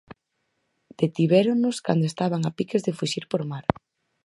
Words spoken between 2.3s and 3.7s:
a piques de fuxir por mar.